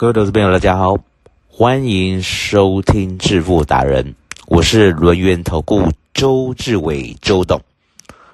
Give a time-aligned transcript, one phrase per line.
[0.00, 0.96] 各位投资朋友，大家好，
[1.46, 4.14] 欢迎收听致富达人，
[4.46, 7.60] 我是轮源投顾周志伟周董。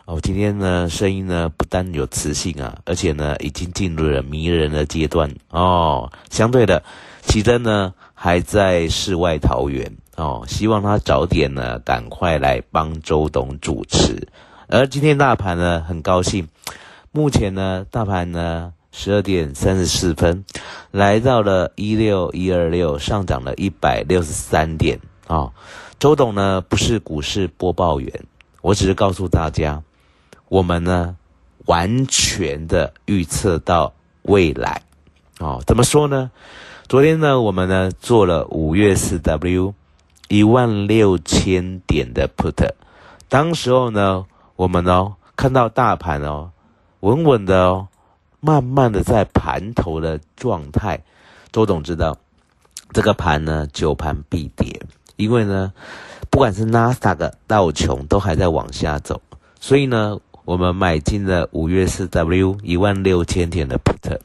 [0.05, 6.09] 哦，今天呢，声音呢不但有磁性啊，而且呢已经进入了迷人的阶段哦。
[6.31, 6.81] 相对的，
[7.23, 14.29] 奇珍呢还在世外桃源哦，希望他早点呢赶快来帮周董主持。
[14.69, 16.47] 而今天大盘呢，很高兴，
[17.11, 18.73] 目前呢大盘呢。
[18.99, 20.47] 十二点三十四分，
[20.91, 25.53] 来到了一六一二六，上涨了一百六十三点啊！
[25.99, 28.11] 周董呢不是股市播报员，
[28.63, 29.83] 我只是告诉大家，
[30.49, 31.15] 我们呢
[31.67, 34.81] 完全的预测到未来
[35.41, 35.63] 哦。
[35.67, 36.31] 怎么说呢？
[36.89, 39.75] 昨天呢，我们呢做了五月四 W
[40.29, 42.71] 一万六千点的 put，
[43.29, 44.25] 当时候呢，
[44.57, 46.53] 我们哦看到大盘哦
[47.01, 47.89] 稳稳的哦。
[48.41, 51.03] 慢慢的在盘头的状态，
[51.51, 52.17] 周董知道
[52.93, 54.81] 这个盘呢久盘必跌，
[55.17, 55.73] 因为呢
[56.31, 59.21] 不管是纳斯达克、道琼都还在往下走，
[59.59, 64.21] 所以呢我们买进了五月四 W 一万六千点的 put，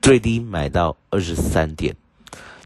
[0.00, 1.96] 最低买到二十三点。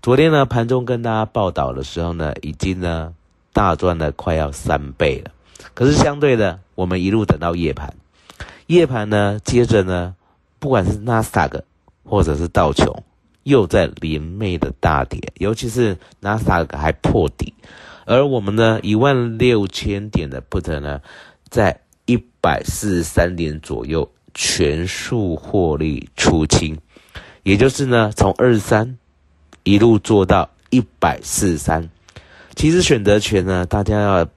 [0.00, 3.14] 昨天呢盘中跟大家报道的时候呢，已经呢
[3.52, 5.32] 大赚了快要三倍了。
[5.74, 7.94] 可是相对的，我们一路等到夜盘，
[8.66, 10.14] 夜盘呢接着呢。
[10.58, 11.64] 不管是纳斯达克
[12.04, 13.02] 或者是道琼，
[13.42, 17.54] 又在连袂的大跌，尤其是纳斯达克还破底，
[18.06, 21.00] 而我们呢一万六千点的 put 呢，
[21.48, 26.78] 在一百四十三点左右全数获利出清，
[27.42, 28.98] 也就是呢从二十三
[29.62, 31.88] 一路做到一百四十三。
[32.54, 34.28] 其实选择权呢，大家要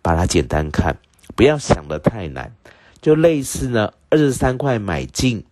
[0.00, 0.96] 把它简单看，
[1.36, 2.54] 不要想的太难。
[3.02, 5.44] 就类似呢，二十三块买进，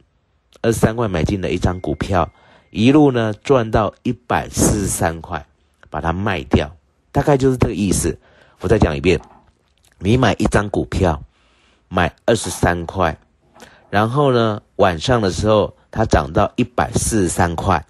[0.63, 2.31] 二十三块买进的一张股票，
[2.71, 5.45] 一路呢赚到一百四十三块，
[5.91, 6.71] 把它卖掉，
[7.11, 8.17] 大概就是这个意思。
[8.61, 9.21] 我再讲一遍，
[9.99, 11.21] 你买一张股票，
[11.89, 13.19] 买二十三块，
[13.91, 17.85] 然后呢晚上的时候它涨到一百四十三块，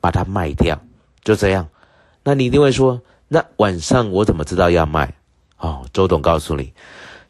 [0.00, 0.80] 把它卖掉，
[1.22, 1.68] 就这样。
[2.24, 5.12] 那你一定会说，那晚上我怎么知道要卖？
[5.58, 6.72] 哦，周董告诉你。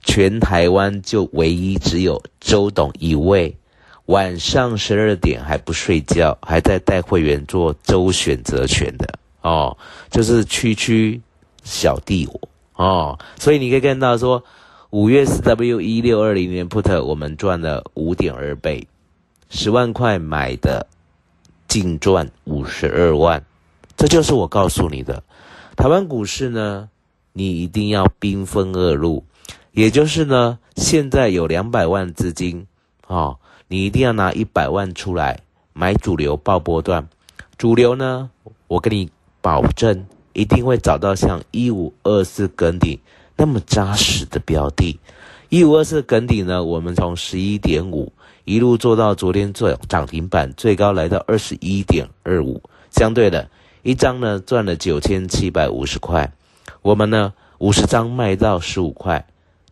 [0.06, 3.55] 全台湾就唯一只有周董一位，
[4.06, 9.77] 晚上十二点还不睡觉，还在带会员做周选择权的哦，
[10.09, 11.21] 就是区区
[11.65, 14.43] 小弟我哦，所以你可以看到说，
[14.91, 18.87] 五月四 W 一六二零年 put 我们赚了五点二倍，
[19.50, 20.87] 十万块买的，
[21.66, 23.45] 净赚五十二万，
[23.97, 25.22] 这就是我告诉你的，
[25.77, 26.89] 台湾股市呢，
[27.33, 29.25] 你一定要兵分二路。
[29.76, 32.66] 也就是呢，现在有两百万资金，
[33.09, 33.37] 哦，
[33.69, 35.38] 你一定要拿一百万出来
[35.75, 37.06] 买主流爆波段。
[37.59, 38.31] 主流呢，
[38.69, 39.10] 我跟你
[39.42, 42.98] 保证，一定会找到像一五二四梗底
[43.36, 44.98] 那么扎实的标的。
[45.51, 48.10] 一五二四梗底呢，我们从十一点五
[48.47, 52.62] 一路做到昨天做涨停板，最高来到二十一点二五。
[52.91, 53.47] 相对的，
[53.83, 56.33] 一张呢赚了九千七百五十块，
[56.80, 59.22] 我们呢五十张卖到十五块。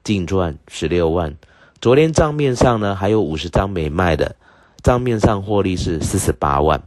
[0.05, 1.35] 净赚十六万，
[1.81, 4.37] 昨天账面上呢还有五十张没卖的，
[4.83, 6.81] 账面上获利是四十八万。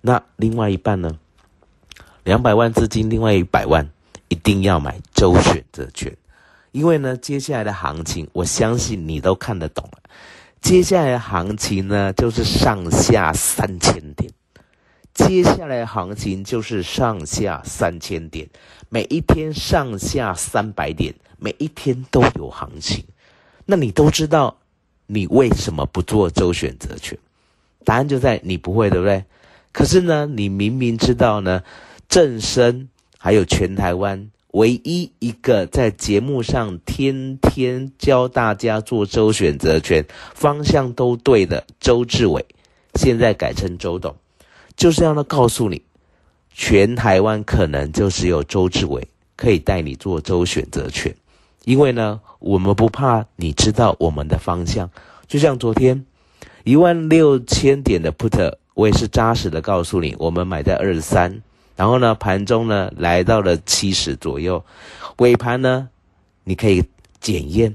[0.00, 1.18] 那另外一半呢？
[2.22, 3.90] 两百万资金，另外一百万
[4.28, 6.16] 一定要买周选择权，
[6.70, 9.98] 因为呢接下来的行情，我相信你都看得懂了。
[10.60, 14.30] 接下来的行情呢就是上下三千点，
[15.12, 18.48] 接下来行情就是上下三千点，
[18.90, 23.04] 每一天上下三百点，每一天都有行情。
[23.66, 24.58] 那你都知道，
[25.06, 27.18] 你为什么不做周选择权？
[27.84, 29.24] 答案就在你不会，对不对？
[29.72, 31.62] 可是呢，你明明知道呢，
[32.08, 32.88] 正生
[33.18, 40.04] 还有全台湾唯一一个在节目上天天教大家做周选择权，
[40.34, 42.44] 方向都对的周志伟，
[42.96, 44.16] 现在改成周董。
[44.76, 45.82] 就是要呢告诉你，
[46.52, 51.14] 全台湾可能就只有周志伟可以带你做周选择权，
[51.64, 54.90] 因为呢，我们不怕你知道我们的方向。
[55.26, 56.04] 就像昨天
[56.64, 61.42] 一万六千点的 put，我也是扎实的告诉你，我们买在二十三，
[61.76, 64.64] 然后呢，盘中呢来到了七十左右，
[65.16, 65.88] 尾盘呢，
[66.44, 66.84] 你可以
[67.20, 67.74] 检验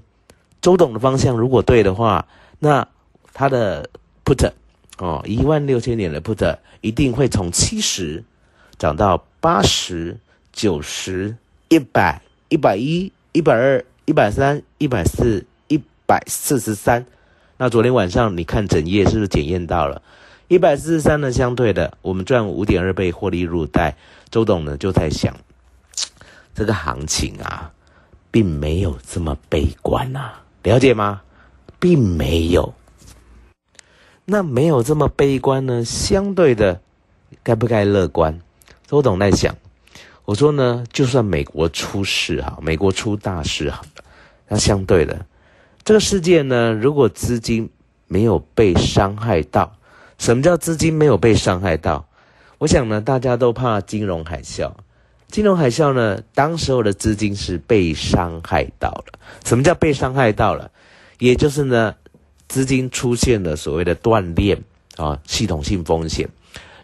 [0.61, 2.27] 周董的方向，如果对的话，
[2.59, 2.87] 那
[3.33, 3.89] 他的
[4.23, 4.51] put。
[4.97, 8.23] 哦，一万六千点的 put 一定会从七十
[8.77, 10.17] 涨到八十
[10.53, 11.35] 九十
[11.67, 17.05] 一百一百一一百二一百三一百四一百四十三。
[17.57, 20.01] 那昨天晚上你看整夜是不是检验到了
[20.47, 21.33] 一百四十三呢？
[21.33, 23.97] 相对的，我们赚五点二倍获利入袋。
[24.29, 25.35] 周董呢就在想，
[26.53, 27.73] 这个行情啊，
[28.31, 30.31] 并没有这么悲观呐，
[30.63, 31.21] 了解吗？
[31.77, 32.73] 并没有。
[34.23, 35.83] 那没有这么悲观呢？
[35.83, 36.79] 相对的，
[37.43, 38.39] 该不该乐观？
[38.87, 39.53] 周董在想，
[40.25, 43.81] 我说呢，就算美国出事哈，美国出大事哈，
[44.47, 45.25] 那相对的，
[45.83, 47.69] 这个世界呢，如果资金
[48.07, 49.77] 没有被伤害到，
[50.17, 52.07] 什么叫资金没有被伤害到？
[52.57, 54.71] 我想呢，大家都怕金融海啸，
[55.29, 59.19] 金融海啸呢，当时候的资金是被伤害到了。
[59.45, 60.71] 什么叫被伤害到了？
[61.19, 61.95] 也就是呢。
[62.47, 64.61] 资金出现了所谓的断裂
[64.97, 66.29] 啊，系统性风险。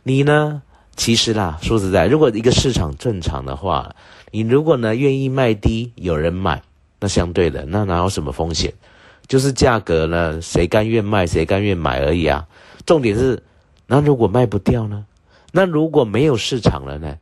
[0.02, 0.64] 你呢？
[1.02, 3.96] 其实啦，说实在，如果一个市场正常的话，
[4.30, 6.62] 你如果呢愿意卖低，有人买，
[7.00, 8.72] 那相对的，那哪有什么风险？
[9.26, 12.48] 就是价格呢，谁甘愿卖，谁甘愿买而已啊。
[12.86, 13.42] 重点是，
[13.88, 15.04] 那如果卖不掉呢？
[15.52, 17.18] 那如果没有市场了呢？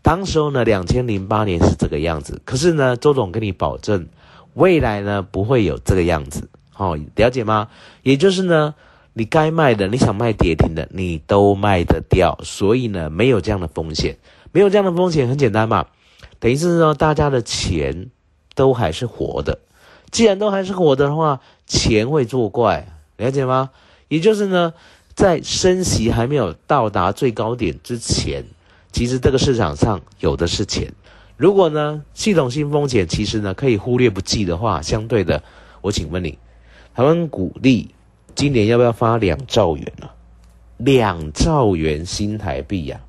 [0.00, 4.06] 当时候呢，两千零八年是这个样子，可是呢，周总跟你保证，
[4.52, 6.48] 未来呢不会有这个样子。
[6.70, 7.66] 好，了解吗？
[8.04, 8.76] 也就是呢，
[9.16, 14.16] 你该卖的，你想卖跌停的，你都卖得掉，所以呢，没有这样的风险，
[14.50, 15.86] 没有这样的风险，很简单嘛，
[16.40, 18.10] 等于是说大家的钱
[18.56, 19.60] 都还是活的，
[20.10, 23.70] 既然都还是活的话，钱会作怪，了解吗？
[24.08, 24.74] 也就是呢，
[25.14, 28.44] 在升息还没有到达最高点之前，
[28.90, 30.92] 其实这个市场上有的是钱，
[31.36, 35.40] 如果呢，系统性风险其实呢可以忽略不计的话，相对的，
[35.82, 36.36] 我请问你。
[36.96, 37.93] 台湾股利
[38.34, 40.12] 今年要不要发两兆元啊？
[40.76, 43.00] 两兆元新台币呀，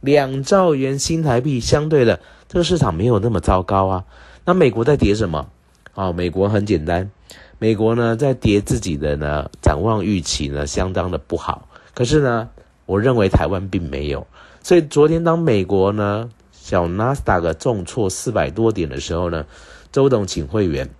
[0.00, 2.18] 两兆元新台币，相对的
[2.48, 4.04] 这个市场没有那么糟糕啊。
[4.44, 5.48] 那美国在跌什么？
[5.94, 7.10] 啊，美国很简单，
[7.58, 11.68] 美国呢在跌自己的呢展望预期呢相当的不好。
[11.94, 12.48] 可是呢，
[12.86, 14.26] 我认为台湾并没有。
[14.62, 19.46] 所以昨天当美国呢小纳斯达克重挫四百多点的时候呢，
[19.92, 20.90] 周董请会员。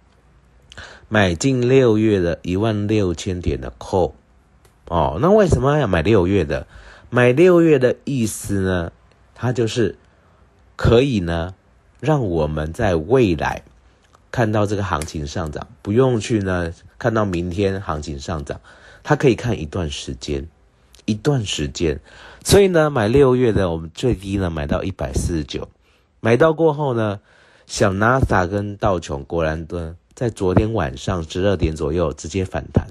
[1.14, 4.12] 买进六月的一万六千点的 call，
[4.86, 6.66] 哦，那为什么要买六月的？
[7.10, 8.92] 买六月的意思呢？
[9.34, 9.98] 它就是
[10.74, 11.54] 可以呢，
[12.00, 13.62] 让我们在未来
[14.30, 18.62] 看到这个行情上涨，不用去呢看到明天行情上涨，
[19.02, 20.48] 它可以看一段时间，
[21.04, 22.00] 一段时间。
[22.42, 25.68] 所以呢，买六月的，我们最低呢买到一百四十九，
[26.20, 27.20] 买到过后呢，
[27.66, 29.94] 小 NASA 跟道琼果然都。
[30.22, 32.86] 在昨天晚上十二点左右直接反弹，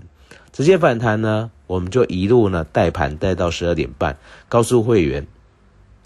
[0.51, 4.17] 直接反弹呢，我们就一路呢带盘带到十二点半，
[4.49, 5.25] 告诉会员，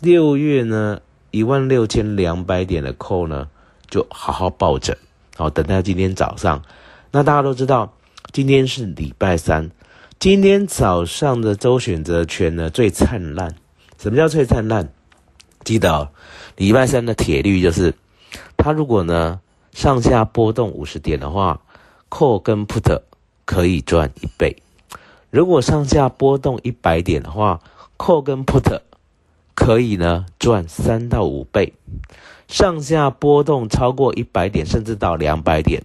[0.01, 1.01] 六月呢
[1.31, 3.47] 一万六千两百点的扣呢，
[3.89, 4.99] 就好好抱着，
[5.35, 6.61] 好等到今天早上。
[7.09, 7.91] 那大家都知道，
[8.31, 9.71] 今天是礼拜三，
[10.19, 13.55] 今天早上的周选择权呢最灿烂。
[13.97, 14.89] 什么叫最灿烂？
[15.63, 16.11] 记得
[16.55, 17.95] 礼拜三的铁律就是，
[18.57, 19.39] 它如果呢。
[19.75, 21.59] 上下波动五十点的话
[22.09, 23.01] ，call 跟 put
[23.43, 24.55] 可以赚一倍；
[25.29, 27.59] 如果上下波动一百点的话
[27.97, 28.79] ，call 跟 put
[29.53, 31.73] 可以呢赚三到五倍；
[32.47, 35.83] 上下波动超过一百点，甚至到两百点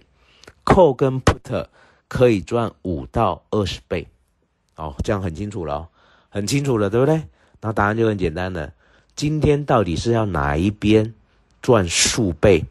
[0.63, 1.65] ，call 跟 put
[2.07, 4.07] 可以赚五到二十倍。
[4.77, 5.89] 哦，这样很清楚了，
[6.29, 7.23] 很清楚了，对不对？
[7.59, 8.71] 那答案就很简单了。
[9.17, 11.13] 今天到底是要哪一边
[11.61, 12.63] 赚数倍？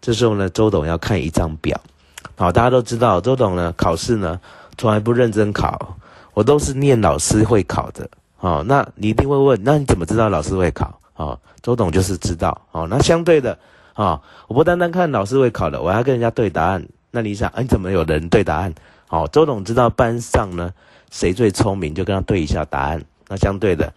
[0.00, 1.78] 这时候呢，周董要看一张表，
[2.36, 4.40] 好，大家都知道，周董呢考试呢
[4.76, 5.96] 从来不认真考，
[6.34, 8.08] 我都是念老师会考的，
[8.40, 10.98] 哦，那你一定会问，那你怎么知道老师会考？
[11.16, 12.56] 哦，周董就是知道。
[12.70, 13.58] 哦，那相对的，
[13.94, 16.86] 啊，我不单单看老师会考的，我还跟人家对答案。
[17.10, 18.72] 那你想，哎，怎么有人对答案？
[19.08, 20.72] 好，周董知道班上呢
[21.10, 23.02] 谁最聪明，就跟他对一下答案。
[23.26, 23.92] 那相对的，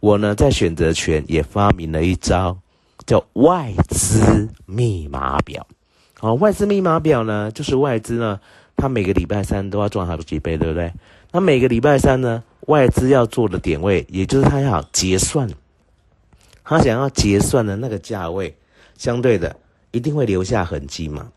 [0.00, 2.56] 我呢在选择权也发明了一招，
[3.06, 5.66] 叫外资密码表。
[6.18, 8.40] 好，外资密码表呢，就是外资呢，
[8.76, 10.92] 他每个礼拜三都要赚好几倍，对不对？
[11.30, 15.48] 那每个礼拜三呢，外资要做的点位，也就是他要结算，
[16.64, 18.56] 他想要结算的那个价位，
[18.96, 19.54] 相对的
[19.90, 21.28] 一定会留下痕迹嘛。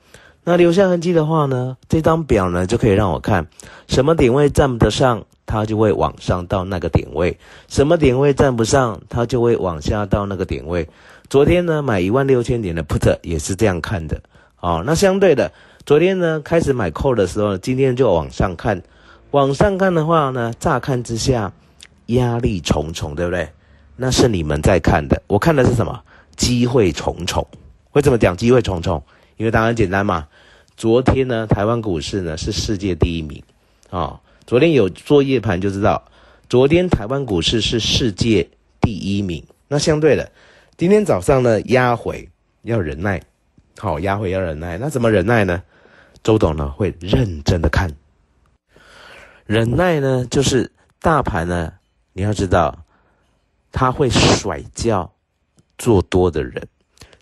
[0.43, 3.45] 那留下痕迹的话呢，这张表呢就可以让我看
[3.89, 7.35] 什么点位站得上，它就会往上到那个点位；
[7.67, 10.87] 什么点位站不上，它就会往下到那个点位。
[11.29, 14.21] 昨天呢买一万六千点的 put 也是这样看的。
[14.61, 15.51] 哦，那相对的，
[15.85, 18.81] 昨天呢开始买 call 的时候，今天就往上看，
[19.31, 21.51] 往上看的话呢，乍看之下
[22.07, 23.49] 压力重重，对不对？
[23.97, 26.01] 那是你们在看的，我看的是什么？
[26.37, 27.45] 机会重重。
[27.91, 29.03] 为什么讲机会重重？
[29.35, 30.27] 因为答案简单嘛。
[30.77, 33.43] 昨天呢，台湾股市呢是世界第一名，
[33.89, 36.05] 啊，昨天有做夜盘就知道，
[36.47, 38.47] 昨天台湾股市是世界
[38.79, 39.43] 第一名。
[39.67, 40.31] 那相对的，
[40.77, 42.29] 今天早上呢压回
[42.61, 43.19] 要忍耐，
[43.79, 44.77] 好压回要忍耐。
[44.77, 45.63] 那怎么忍耐呢？
[46.21, 47.91] 周董呢会认真的看，
[49.47, 51.73] 忍耐呢就是大盘呢，
[52.13, 52.77] 你要知道，
[53.71, 55.11] 他会甩掉
[55.79, 56.67] 做多的人，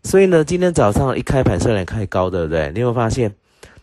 [0.04, 2.70] 所以呢，今天早上一开盘虽然开高，对不对？
[2.74, 3.34] 你有发现？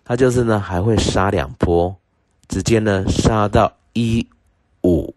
[0.05, 1.97] 它就是呢，还会杀两波，
[2.47, 4.27] 直接呢杀到一
[4.83, 5.15] 五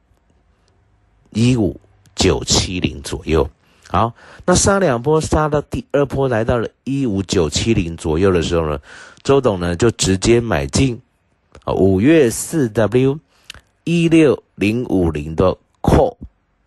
[1.31, 1.77] 一五
[2.15, 3.49] 九七零左右。
[3.87, 4.13] 好，
[4.45, 8.79] 那杀两波，杀到第二波来到了一五九七零左右的时候呢，
[9.23, 11.01] 周董呢就直接买进
[11.63, 13.19] 啊五月四 W
[13.83, 16.17] 一六零五零的 call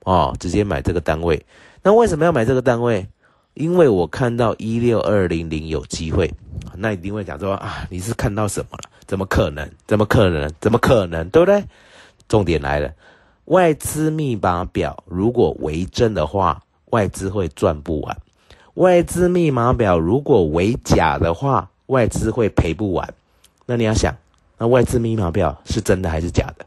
[0.04, 1.44] 哦，直接买这个单位。
[1.82, 3.06] 那为什么要买这个单位？
[3.54, 6.32] 因为我看到一六二零零有机会，
[6.76, 8.90] 那一定会讲说啊，你是看到什么了？
[9.06, 9.68] 怎么可能？
[9.88, 10.48] 怎么可能？
[10.60, 11.28] 怎么可能？
[11.30, 11.64] 对不对？
[12.28, 12.92] 重点来了，
[13.46, 18.16] 外资密码表如果为真的话，外资会赚不完；
[18.74, 23.14] 外资密码表如果为假的话，外资会赔不完。
[23.66, 24.14] 那你要想，
[24.58, 26.64] 那外资密码表是真的还是假的？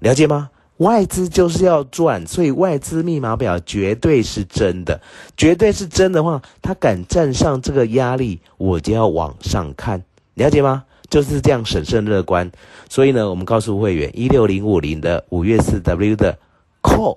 [0.00, 0.50] 了解吗？
[0.78, 5.00] 外资就是要赚，所以外资密码表绝对是真的，
[5.34, 10.04] 绝对是真的话，他敢站上这个压力，我就要往上看，
[10.34, 10.84] 了解吗？
[11.08, 12.50] 就是这样审慎乐观。
[12.90, 16.36] 所以呢，我们告诉会员，一六零五零的五月四 W 的
[16.82, 17.16] call，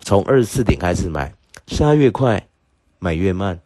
[0.00, 1.32] 从二十四点开始买，
[1.66, 2.46] 杀越快，
[2.98, 3.60] 买越慢，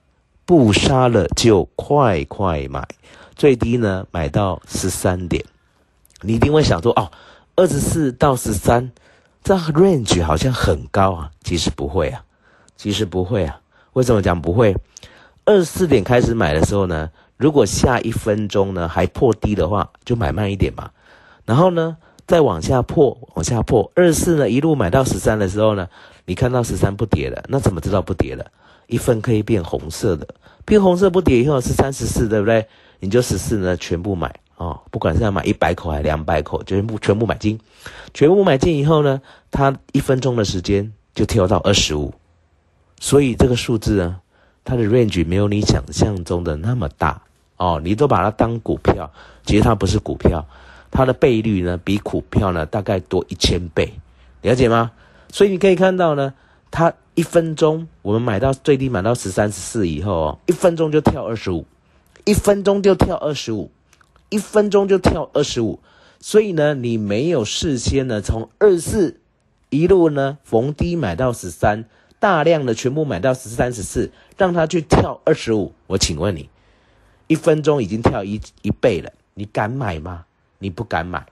[0.44, 2.86] 不杀了就快快买，
[3.34, 5.44] 最低呢买到十三点，
[6.20, 7.10] 你一定会想说哦。
[7.56, 8.90] 二十四到十三，
[9.44, 12.24] 这 range 好像很高啊，其实不会啊，
[12.76, 13.60] 其实不会啊。
[13.92, 14.76] 为什么讲不会？
[15.44, 20.90] 二十四点开始买的时候呢，如果下一分钟呢还破低的话，就买慢一点嘛。
[21.44, 23.88] 然后呢，再往下破，往下破。
[23.94, 25.88] 二十四呢一路买到十三的时候呢，
[26.26, 28.46] 你看到十三不跌了，那怎么知道不跌了？
[28.86, 30.28] 一分可以变红色的，
[30.64, 32.66] 变红色不跌以后是三十四，对不对？
[33.00, 34.34] 你就十四呢全部买。
[34.56, 37.58] 哦，不管是要买一百口还是两百口，全部全部买进，
[38.14, 42.14] 全部买进以后呢，它一分钟的时间就跳到二十五，
[43.00, 44.20] 所以这个数字呢，
[44.64, 47.20] 它的 range 没有你想象中的那么大
[47.56, 47.80] 哦。
[47.82, 49.10] 你都把它当股票，
[49.44, 50.46] 其实它不是股票，
[50.88, 53.92] 它的倍率呢比股票呢大概多一千倍，
[54.42, 54.92] 了解吗？
[55.30, 56.34] 所以你可以看到呢，
[56.70, 61.64] 它一分钟我们买到最低买到十三十四以后哦，一分钟就跳二十五，
[62.24, 63.70] 一分钟就跳二十五。
[64.30, 65.78] 一分钟就跳二十五，
[66.18, 69.20] 所以呢，你没有事先呢从二四
[69.68, 71.84] 一路呢逢低买到十三，
[72.18, 75.72] 大量的全部买到十三十四，让他去跳二十五。
[75.86, 76.48] 我请问你，
[77.28, 80.24] 一分钟已经跳一一倍了，你敢买吗？
[80.58, 81.24] 你不敢买。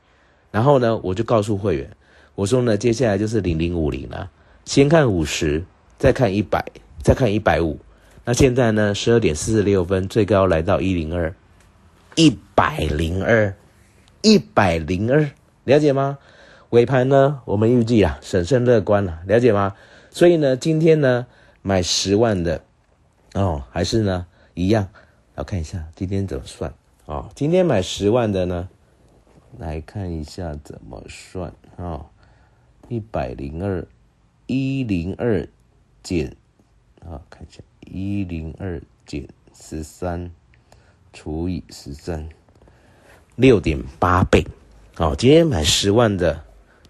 [0.53, 1.97] 然后呢，我就告诉会员，
[2.35, 4.31] 我说呢，接下来就是零零五零了，
[4.65, 5.65] 先看五十，
[5.99, 6.65] 再看一百，
[7.03, 7.79] 再看一百五。
[8.25, 11.35] 那现在呢，十二点四十六分，最高来到一零二。
[12.15, 13.55] 一百零二，
[14.21, 15.31] 一百零二，
[15.65, 16.19] 了解吗？
[16.69, 17.41] 尾盘呢？
[17.47, 19.75] 我们预计啊，审慎乐观了，了解吗？
[20.11, 21.27] 所以呢，今天呢，
[21.63, 22.63] 买十万的
[23.33, 24.89] 哦，还是呢一样。
[25.37, 26.71] 要看一下今天怎么算
[27.07, 27.31] 哦。
[27.35, 28.69] 今天买十万的呢，
[29.59, 32.05] 来看一下怎么算啊？
[32.93, 33.87] 一百零二，
[34.47, 35.49] 一零二
[36.03, 36.37] 减
[37.01, 39.27] 啊，看一下一零二减
[39.59, 40.31] 十三。
[41.15, 42.29] 除以十三，
[43.35, 44.47] 六点八倍，
[44.95, 46.45] 好，今天买十万的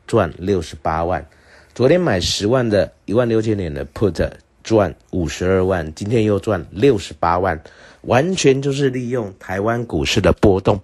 [0.04, 1.24] 赚六十八万，
[1.72, 4.32] 昨天买十万的一万六千点的 put
[4.64, 7.62] 赚五十二万，今天又赚六十八万，
[8.00, 10.80] 完全就是利用台湾股市的波动。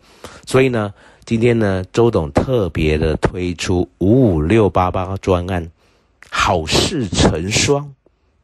[0.47, 0.95] 所以呢，
[1.28, 5.70] 今天呢，周董特别的推出五五六八八专案，
[6.30, 7.92] 好事成双，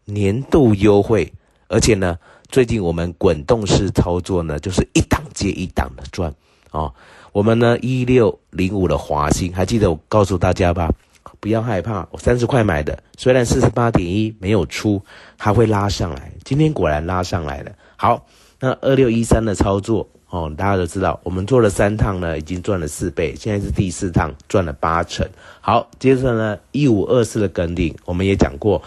[0.04, 1.32] 年度优惠，
[1.68, 2.18] 而且呢，
[2.50, 6.30] 最近我们滚动式操作呢，就是一档接一档的赚
[6.72, 6.92] 哦。
[7.32, 10.92] 我们呢一六零五的华兴，还记得我告诉大家吧？
[11.40, 15.02] 不要害怕，我三十块买的，虽然四十八点一没有出，
[15.38, 16.30] 它会拉上来。
[16.44, 17.72] 今天果然拉上来了。
[17.96, 18.26] 好，
[18.64, 25.28] 那二六一三的操作哦，大家都知道，我们做了三趟呢，已经赚了四倍，现在是第四趟赚了八成。
[25.60, 28.82] 好，接着呢一五二四的跟顶，我们也讲过，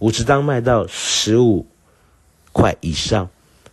[0.00, 1.66] 五十张卖到十五
[2.52, 3.30] 块以上，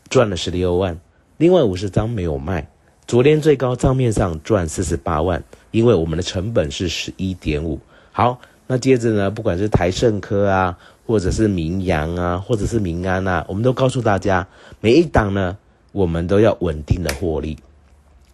[0.09, 0.97] 赚了十六万。
[1.35, 2.69] 另外五十张没有卖，
[3.05, 7.81] 昨天最高账面上赚四十八万，因为我们的成本是十一点五。
[8.13, 10.77] 好，那接着呢，不管是台盛科啊，
[11.09, 14.47] 或者是民阳啊，或者是民安啊，我们都告诉大家，
[14.79, 15.57] 每一档呢，
[15.91, 17.57] 我们都要稳定的获利，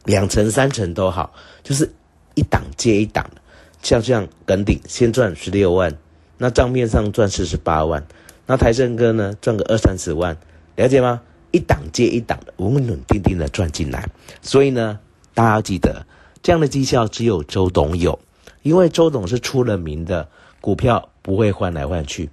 [0.04, 1.32] 两成三成都好，
[1.64, 1.90] 就是
[2.34, 3.40] 一档接一档的，
[3.82, 5.96] 像这样梗顶先赚十六万，
[6.38, 8.06] 那账面上赚四十八万，
[8.46, 10.36] 那台盛哥呢赚个二三十万，
[10.76, 11.22] 了解吗？
[11.52, 14.10] 一档接一档的，稳稳定定的赚进来，
[14.42, 15.00] 所以呢，
[15.34, 16.06] 大家要记得，
[16.44, 18.20] 这样的绩效只有周董有。
[18.64, 20.28] 因为周董是出了名的，
[20.60, 22.30] 股票不会换来换去，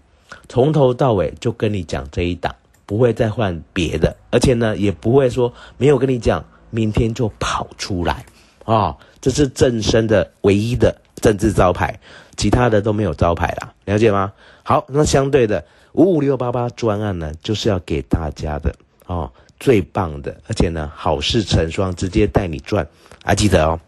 [0.48, 2.54] 从头到尾就跟你讲这一档，
[2.86, 8.24] 不会再换别的，而且呢，也不会说没有跟你讲，明天就跑出来，
[8.64, 11.98] 啊，这是正身的唯一的政治招牌，
[12.36, 14.32] 其他的都没有招牌啦，了解吗？
[14.62, 18.74] 好，那相对的五五六八八专案呢，就是要给大家的
[19.06, 22.86] 哦，最棒的，而且呢，好事成双，直接带你赚，
[23.24, 23.80] 还记得哦，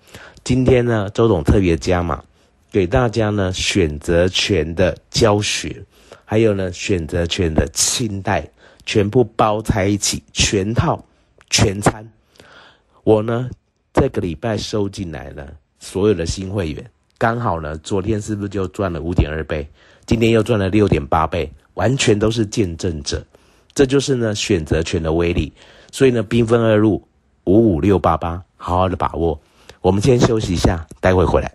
[0.43, 2.23] 今天呢，周董特别加码。
[2.73, 5.81] 给大家呢选择权的教学，
[6.25, 8.49] 还有呢选择权的清代，
[8.87, 11.05] 全部包在一起，全套
[11.51, 12.07] 全餐。
[13.03, 13.51] 我呢
[13.93, 15.47] 这个礼拜收进来了
[15.79, 19.69] 所有的新会员，刚好呢昨天是不是就赚了五点二倍？
[20.07, 23.25] 今天又赚了六点八倍，完全都是见证者。
[23.75, 25.53] 这就是呢选择权的威力。
[25.93, 27.07] 所以呢兵分二路，
[27.45, 29.41] 五五六八八，好好的把握。
[29.81, 31.55] 我们先休息一下，待会回来。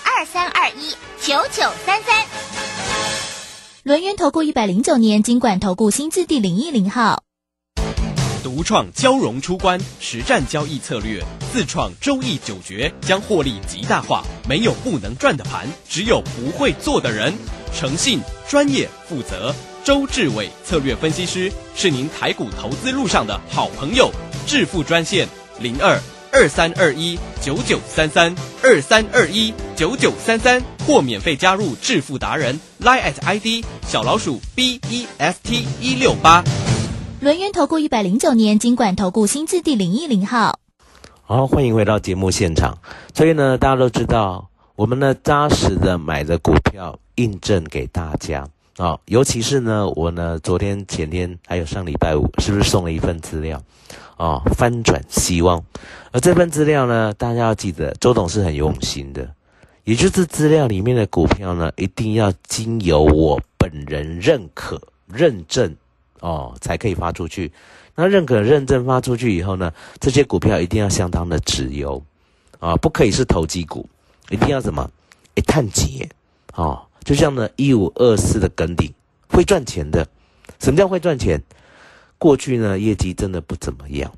[0.17, 2.25] 二三二一九九三三，
[3.83, 7.23] 轮源投顾一百零九年金管投顾新字第零一零号，
[8.43, 14.21] 独创交融出关实战交易策略，自创周易九诀，将获利极大化。
[14.49, 17.33] 没有不能赚的盘，只有不会做的人。
[17.73, 18.19] 诚信、
[18.49, 24.11] 专业、负责，周志伟策略分析师是您台股投资路上的好朋友。
[24.45, 25.97] 致富专线零二。
[26.33, 36.41] 二三二一九九三三二三二一九九三三，或免费加入致富达人，line at ID 小老鼠 B E S T 一六八。
[37.19, 40.57] 轮源投顾一百零九年金管投顾新字第零一零号。
[41.23, 42.77] 好，欢迎回到节目现场。
[43.13, 48.97] 所以呢，大家都知道，我们呢扎实的买的股票，印证给大家啊。
[49.07, 53.61] 尤其是呢，我呢昨天、前天还有上礼拜五，是不是送了一份资料？
[54.21, 55.65] 啊，翻转希望，
[56.11, 59.27] 而这份资料呢，大家要记得，周董是很用心的，
[59.83, 64.79] 也就是资料里面的股票呢，一定要经由我本人认可、
[65.11, 65.75] 认证
[66.19, 67.51] 哦，才可以发出去。
[67.95, 71.99] 那认可、认证发出去以后呢，这些股票一定要相当的值优
[72.59, 73.89] 啊，不可以是投机股，
[74.29, 74.87] 一定要什么？
[75.33, 76.07] 一探节
[76.53, 78.93] 啊，就像呢一五二四的梗顶
[79.27, 80.07] 会赚钱的，
[80.59, 81.41] 什么叫会赚钱？
[82.21, 84.13] 过去呢，业绩真的不怎么样，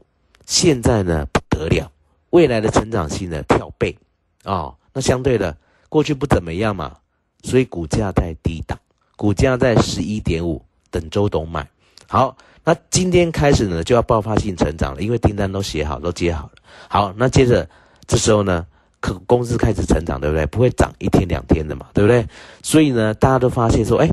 [0.46, 1.90] 现在呢不得了，
[2.32, 3.98] 未来的成长性呢跳倍
[4.44, 4.74] 啊！
[4.92, 5.56] 那相对的，
[5.88, 6.98] 过去不怎么样嘛，
[7.44, 8.78] 所以股价在低档，
[9.16, 10.62] 股价在十一点五，
[10.92, 11.66] 等周董买。
[12.10, 12.36] 好，
[12.66, 16.52] 那今天开始呢就要爆发性成长了，因为订单都写好，都接好了。
[16.90, 17.66] 好，那接着
[18.06, 18.68] 这时候呢，
[19.00, 20.46] 可公司开始成长，对不对？
[20.48, 22.28] 不会涨一天两天的嘛，对不对？
[22.62, 24.10] 所以呢，大家都发现说，哎，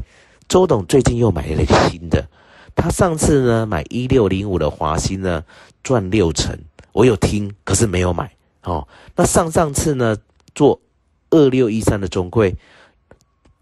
[0.49, 2.25] 周董最近又买了一个新的。
[2.81, 5.45] 他上次呢买一六零五的华兴呢
[5.83, 6.59] 赚六成，
[6.93, 8.33] 我有听，可是没有买。
[8.63, 10.17] 哦，那上上次呢
[10.55, 10.81] 做
[11.29, 12.57] 二六一三的中贵，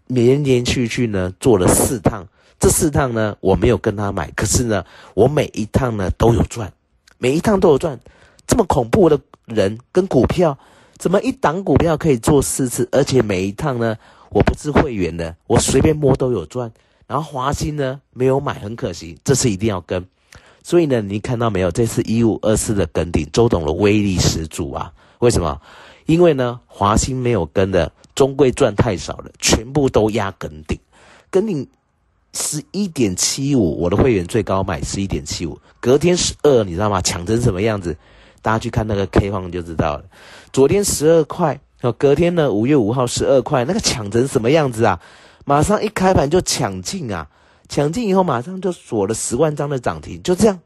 [0.07, 2.25] 连连续续呢做了四趟，
[2.61, 6.71] 这四趟呢我没有跟他买，可是呢我每一趟呢都有赚，
[7.17, 7.99] 每一趟都有赚。
[8.47, 10.57] 这么恐怖的人跟股票，
[10.97, 13.97] 怎么一档股票可以做四次，而且每一趟呢
[14.29, 16.71] 我不是会员的，我随便摸都有赚。
[17.09, 20.05] 然后华兴呢没有买，很可惜，这次一定要跟。
[20.63, 21.71] 所以呢，你看到没有？
[21.71, 24.93] 这次一五二四的跟顶，周董的威力十足啊！
[25.17, 25.59] 为什么？
[26.05, 30.77] 因为呢，华兴没有跟的，中贵赚太少了，全部都压跟顶，
[31.31, 31.67] 跟顶
[32.33, 37.01] 十一点七五，我的会员最高买十一点七五，隔天十二，你知道吗？
[37.01, 37.97] 抢成什么样子？
[38.43, 40.05] 大家去看那个 K 方就知道了。
[40.53, 41.59] 昨天十二块，
[41.97, 44.99] 隔天呢，五月五号十二块，那个抢成什么样子啊？
[45.45, 47.27] 马上一开盘就抢进啊！
[47.67, 50.59] 抢进以后马上就锁了十万张的涨停，就这样。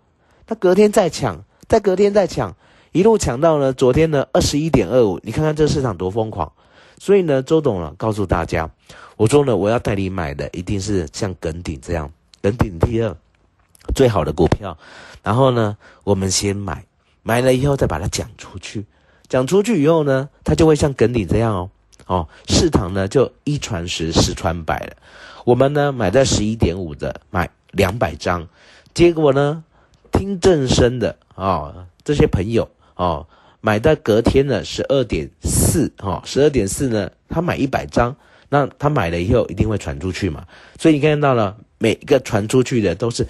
[0.45, 2.55] 他隔天再抢，再隔天再抢，
[2.91, 5.19] 一路抢到了昨天的二十一点二五。
[5.23, 6.51] 你看看这市场多疯狂！
[6.99, 8.69] 所以呢，周董啊，告诉大家，
[9.17, 12.09] 我说呢，我要带你买的一定是像耿鼎这样，
[12.41, 13.15] 耿鼎第二
[13.93, 14.77] 最好的股票。
[15.21, 16.85] 然后呢，我们先买，
[17.21, 18.85] 买了以后再把它讲出去，
[19.27, 21.69] 讲出去以后呢，它就会像耿鼎这样哦。
[22.05, 24.95] 哦，市场呢就一传十，十传百了。
[25.45, 28.47] 我们呢买在十一点五的，买两百张，
[28.93, 29.63] 结果呢
[30.11, 33.25] 听正声的啊，这些朋友哦，
[33.61, 38.15] 买在隔天的十二点四，哈，十二点四呢，他买一百张，
[38.49, 40.45] 那他买了以后一定会传出去嘛。
[40.79, 43.25] 所以你看到了，每一个传出去的都是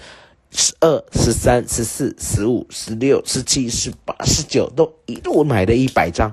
[0.50, 6.32] 十二、十三、十四、十五、十六、十七、十八、十九，都一路买了一百张。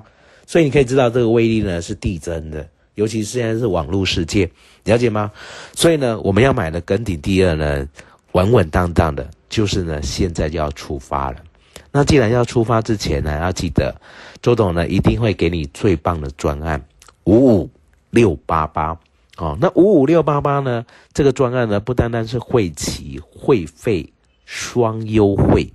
[0.52, 4.46] 所以你可以知道这个威力呢是递增的，尤其是现在是网络世界，
[4.84, 5.32] 了解吗？
[5.74, 7.88] 所以呢，我们要买的跟顶第二呢，
[8.32, 11.38] 稳稳当当的，就是呢现在就要出发了。
[11.90, 13.98] 那既然要出发之前呢，要记得
[14.42, 16.78] 周董呢一定会给你最棒的专案
[17.24, 17.70] 五五
[18.10, 18.94] 六八八
[19.38, 19.56] 哦。
[19.58, 20.84] 那五五六八八呢，
[21.14, 24.06] 这个专案呢不单单是会期会费
[24.44, 25.72] 双优惠，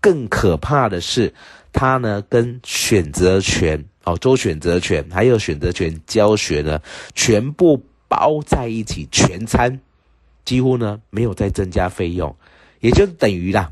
[0.00, 1.32] 更可怕的是
[1.76, 3.84] 它呢跟选择权。
[4.04, 6.80] 哦，周选择权还有选择权教学呢，
[7.16, 9.80] 全部包在一起，全餐，
[10.44, 12.32] 几乎呢没有再增加费用，
[12.78, 13.68] 也就等于啦，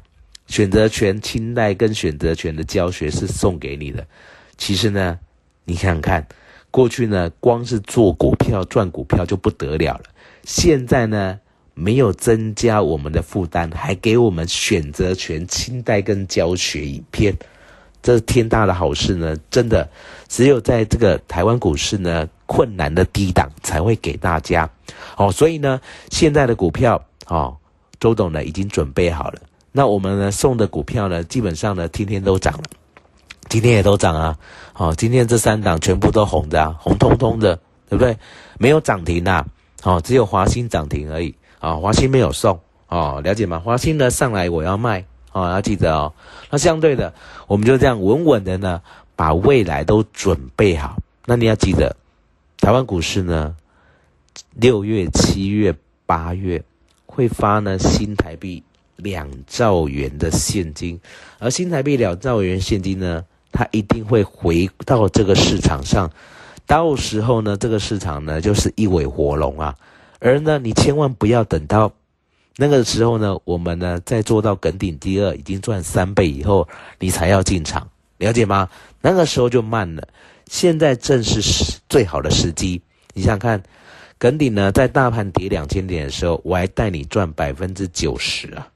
[0.48, 4.04] 选择权清代跟选择权的教学是送给你的。
[4.58, 5.16] 其实呢，
[5.64, 6.26] 你想想看，
[6.72, 10.04] 过去呢光是做股票赚股票就不得了了，
[10.42, 11.38] 现在呢
[11.74, 17.32] 没有增加我们的负担，还给我们选择权清代跟教学影片。
[18.04, 19.88] 这是天大的好事呢，真的，
[20.28, 24.68] 只有在这个台湾股市呢困难的低档才会给大家，
[25.16, 27.56] 哦，所以呢，现在的股票，哦，
[27.98, 29.40] 周董呢已经准备好了，
[29.72, 32.64] 那我们呢送的股票呢，基本上呢天天都涨了，
[33.48, 34.38] 今天也都涨啊，
[34.74, 37.56] 哦，今天这三档全部都红的啊，红彤彤的，
[37.88, 38.14] 对不对？
[38.58, 39.46] 没有涨停啊，
[39.82, 43.58] 哦，只有华兴涨停而已，啊，华兴没有送，哦，了解吗？
[43.58, 45.02] 华兴呢上来我要卖。
[45.34, 46.12] 哦，要记得哦。
[46.48, 47.12] 那相对的，
[47.48, 48.80] 我们就这样稳稳的呢，
[49.16, 50.96] 把未来都准备好。
[51.26, 51.94] 那你要记得，
[52.58, 53.56] 台湾股市呢，
[54.54, 55.74] 六月、七月、
[56.06, 56.62] 八月
[57.04, 58.62] 会发呢新台币
[58.94, 61.00] 两兆元的现金，
[61.40, 66.08] 而新台币两兆元现金呢，它一定会回到这个市场上。
[66.64, 69.74] 到时候呢，这个市场呢就是一尾活龙啊。
[70.20, 71.92] 而呢，你千万不要等到。
[72.56, 76.66] 那个时候呢，我们呢在做到梗顶第二已经赚三倍以后，
[77.00, 77.88] 你才要进场，
[78.18, 78.68] 了解吗？
[79.00, 80.06] 那个时候就慢了。
[80.46, 81.40] 现在正是
[81.88, 82.80] 最好的时机。
[83.12, 83.60] 你想看，
[84.18, 88.68] 梗顶呢在大盘跌两千点的时候，我还带你赚百分之九十啊，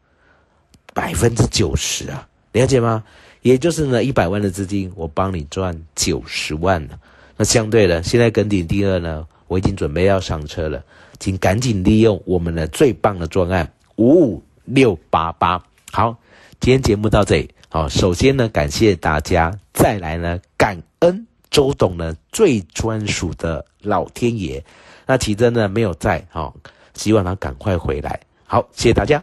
[0.92, 3.04] 百分之九十啊，了解吗？
[3.42, 6.98] 也就是呢一百万的资金，我帮你赚九十万了。
[7.36, 10.82] 那相对的，现在梗顶第二呢，我已经准备要上车了。
[11.18, 15.62] 请赶紧利用我们的最棒的专案五五六八八。
[15.90, 16.16] 好，
[16.60, 17.50] 今天节目到这里。
[17.68, 24.64] 好，首先呢，感谢大家，再来呢，感恩周董呢最专属的老天爷。
[25.06, 26.54] 那奇珍呢没有在，好，
[26.94, 28.20] 希望他赶快回来。
[28.44, 29.22] 好，谢谢大家。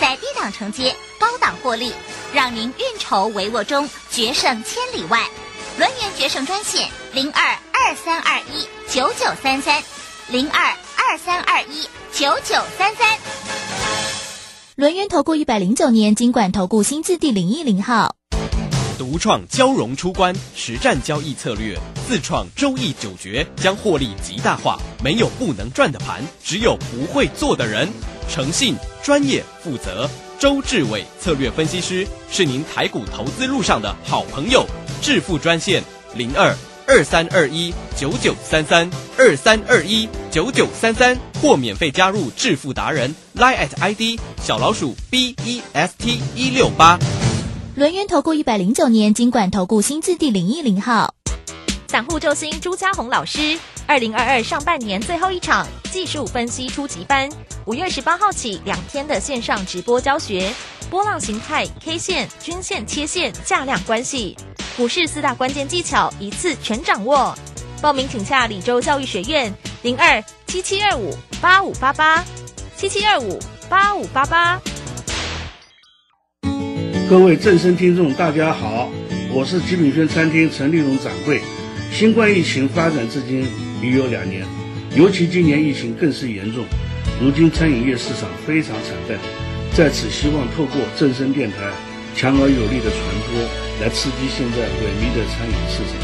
[0.00, 1.92] 在低档承接，高档获利，
[2.32, 5.28] 让您运筹帷幄中决胜千里外。
[5.78, 9.82] 轮源决胜专线零二二三二一九九三三
[10.28, 10.74] 零二。
[11.12, 13.18] 二三二一九九三三，
[14.76, 18.14] 轮源投顾一百零九年金管投顾新字第零一零号，
[18.96, 24.78] 独创交融出关实战交易策略，自创周易九诀，将获利极大化。
[25.02, 27.88] 没有不能赚的盘，只有不会做的人。
[28.30, 30.08] 诚信、专业、负责。
[30.38, 34.64] 周志伟策略分析师是您台股投资路上的好朋友。
[35.02, 35.82] 致富专线
[36.14, 36.54] 零二。
[36.86, 46.98] 二三二一九九三三二三二一九九三三，或免费加入致富达人 line at ID 小老鼠 B E S T 一六八。
[47.76, 51.14] 轮源投顾一百零九年经管投顾新字第零一零号，
[51.86, 57.28] 散户救星朱家红老师，二零二二上半年最后一场技术分析初级班，
[57.64, 60.52] 五月十八号起两天的线上直播教学，
[60.88, 64.36] 波浪形态、K 线、均线、切线、价量关系。
[64.76, 67.36] 股市四大关键技巧一次全掌握，
[67.82, 72.24] 报名请下李州教育学院零二七七二五八五八八
[72.76, 73.38] 七七二五
[73.68, 74.60] 八五八八。
[77.08, 78.88] 各位正声听众，大家好，
[79.32, 81.40] 我是极品轩餐厅陈立荣掌柜。
[81.92, 83.44] 新冠疫情发展至今
[83.82, 84.44] 已有两年，
[84.94, 86.64] 尤其今年疫情更是严重，
[87.20, 89.18] 如今餐饮业市场非常惨淡，
[89.74, 91.56] 在此希望透过正声电台
[92.14, 93.70] 强而有力的传播。
[93.80, 95.96] 来刺激现在萎靡的餐饮市场，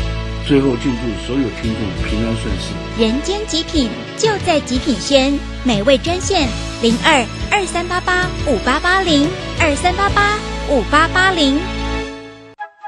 [0.48, 2.74] 最后敬祝所有听众平安顺遂。
[2.98, 6.48] 人间极品就在极品轩，美味专线
[6.80, 9.28] 零二二三八八五八八零
[9.60, 10.38] 二三八八
[10.70, 11.75] 五八八零。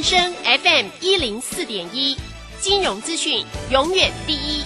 [0.00, 2.16] 正声 FM 一零四点一，
[2.58, 4.62] 金融资讯永远第一。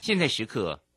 [0.00, 0.80] 现在时刻